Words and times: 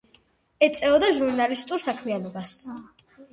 ეწეოდა 0.67 1.09
ჟურნალისტურ 1.17 1.83
საქმიანობას. 1.85 2.55